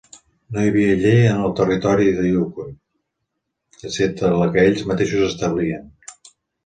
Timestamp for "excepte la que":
3.89-4.65